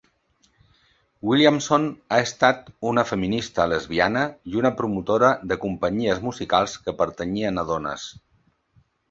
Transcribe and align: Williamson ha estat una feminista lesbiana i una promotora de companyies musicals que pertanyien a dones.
Williamson 1.31 1.83
ha 2.15 2.17
estat 2.27 2.71
una 2.91 3.03
feminista 3.09 3.67
lesbiana 3.75 4.25
i 4.53 4.57
una 4.63 4.73
promotora 4.81 5.31
de 5.53 5.59
companyies 5.67 6.25
musicals 6.31 6.75
que 6.89 6.97
pertanyien 7.05 7.65
a 7.65 7.69
dones. 7.75 8.09